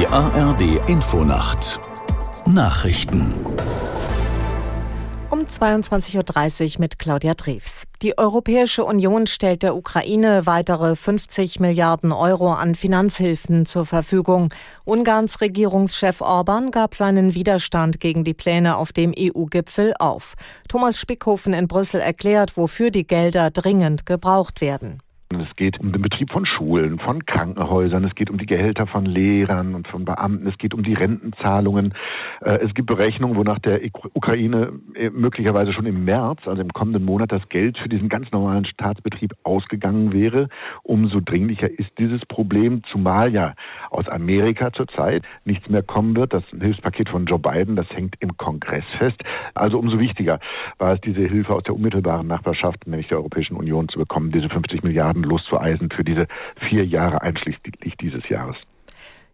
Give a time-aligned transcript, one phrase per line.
[0.00, 1.78] Die ARD Infonacht
[2.46, 3.34] Nachrichten
[5.28, 7.84] um 22.30 Uhr mit Claudia Drews.
[8.00, 14.54] Die Europäische Union stellt der Ukraine weitere 50 Milliarden Euro an Finanzhilfen zur Verfügung.
[14.84, 20.32] Ungarns Regierungschef Orban gab seinen Widerstand gegen die Pläne auf dem EU-Gipfel auf.
[20.66, 25.02] Thomas Spickhofen in Brüssel erklärt, wofür die Gelder dringend gebraucht werden.
[25.32, 29.06] Es geht um den Betrieb von Schulen, von Krankenhäusern, es geht um die Gehälter von
[29.06, 31.94] Lehrern und von Beamten, es geht um die Rentenzahlungen.
[32.40, 33.80] Äh, es gibt Berechnungen, wonach der
[34.12, 38.32] Ukraine äh, möglicherweise schon im März, also im kommenden Monat, das Geld für diesen ganz
[38.32, 40.48] normalen Staatsbetrieb ausgegangen wäre.
[40.82, 43.52] Umso dringlicher ist dieses Problem, zumal ja
[44.00, 46.32] aus Amerika zurzeit nichts mehr kommen wird.
[46.32, 49.22] Das Hilfspaket von Joe Biden, das hängt im Kongress fest.
[49.54, 50.40] Also umso wichtiger
[50.78, 54.48] war es, diese Hilfe aus der unmittelbaren Nachbarschaft, nämlich der Europäischen Union, zu bekommen, diese
[54.48, 56.26] 50 Milliarden Lust zu Eisen für diese
[56.68, 58.56] vier Jahre einschließlich dieses Jahres.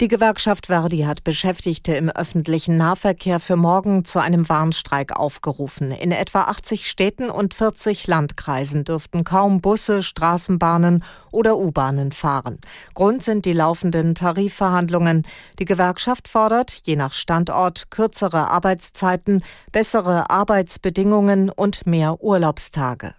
[0.00, 5.90] Die Gewerkschaft Verdi hat Beschäftigte im öffentlichen Nahverkehr für morgen zu einem Warnstreik aufgerufen.
[5.90, 12.60] In etwa 80 Städten und 40 Landkreisen dürften kaum Busse, Straßenbahnen oder U-Bahnen fahren.
[12.94, 15.26] Grund sind die laufenden Tarifverhandlungen.
[15.58, 23.14] Die Gewerkschaft fordert, je nach Standort, kürzere Arbeitszeiten, bessere Arbeitsbedingungen und mehr Urlaubstage.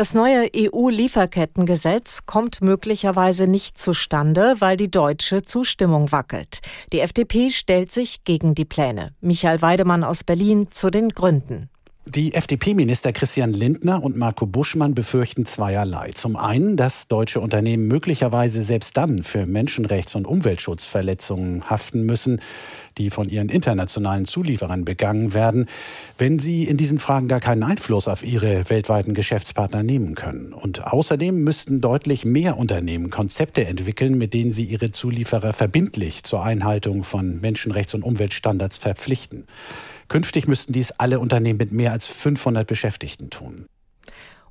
[0.00, 6.60] Das neue EU-Lieferkettengesetz kommt möglicherweise nicht zustande, weil die deutsche Zustimmung wackelt.
[6.94, 9.14] Die FDP stellt sich gegen die Pläne.
[9.20, 11.68] Michael Weidemann aus Berlin zu den Gründen.
[12.12, 16.10] Die FDP-Minister Christian Lindner und Marco Buschmann befürchten zweierlei.
[16.12, 22.40] Zum einen, dass deutsche Unternehmen möglicherweise selbst dann für Menschenrechts- und Umweltschutzverletzungen haften müssen,
[22.98, 25.66] die von ihren internationalen Zulieferern begangen werden,
[26.18, 30.52] wenn sie in diesen Fragen gar keinen Einfluss auf ihre weltweiten Geschäftspartner nehmen können.
[30.52, 36.42] Und außerdem müssten deutlich mehr Unternehmen Konzepte entwickeln, mit denen sie ihre Zulieferer verbindlich zur
[36.42, 39.44] Einhaltung von Menschenrechts- und Umweltstandards verpflichten.
[40.10, 43.66] Künftig müssten dies alle Unternehmen mit mehr als 500 Beschäftigten tun.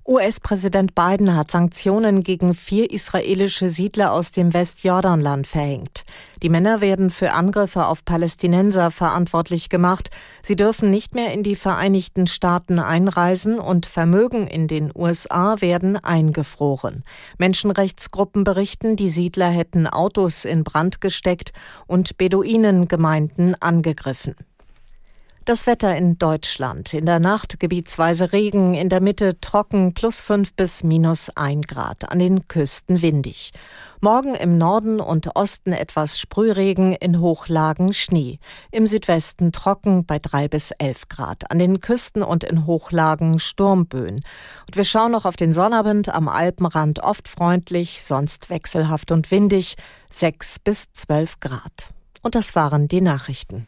[0.07, 6.05] US-Präsident Biden hat Sanktionen gegen vier israelische Siedler aus dem Westjordanland verhängt.
[6.41, 10.09] Die Männer werden für Angriffe auf Palästinenser verantwortlich gemacht.
[10.41, 15.97] Sie dürfen nicht mehr in die Vereinigten Staaten einreisen und Vermögen in den USA werden
[15.97, 17.03] eingefroren.
[17.37, 21.51] Menschenrechtsgruppen berichten, die Siedler hätten Autos in Brand gesteckt
[21.85, 24.35] und Beduinengemeinden angegriffen.
[25.49, 26.93] Das Wetter in Deutschland.
[26.93, 32.11] In der Nacht gebietsweise Regen, in der Mitte trocken plus fünf bis minus ein Grad,
[32.11, 33.51] an den Küsten windig.
[33.99, 38.37] Morgen im Norden und Osten etwas Sprühregen, in Hochlagen Schnee.
[38.69, 41.49] Im Südwesten trocken bei drei bis elf Grad.
[41.49, 44.17] An den Küsten und in Hochlagen Sturmböen.
[44.17, 49.77] Und wir schauen noch auf den Sonnabend am Alpenrand oft freundlich, sonst wechselhaft und windig,
[50.11, 51.89] sechs bis zwölf Grad.
[52.21, 53.67] Und das waren die Nachrichten.